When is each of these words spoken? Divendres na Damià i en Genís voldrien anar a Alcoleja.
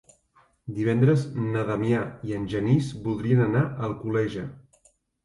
Divendres 0.77 1.25
na 1.41 1.65
Damià 1.67 1.99
i 2.29 2.33
en 2.37 2.47
Genís 2.53 2.87
voldrien 3.05 3.45
anar 3.45 3.63
a 3.67 3.83
Alcoleja. 3.89 4.47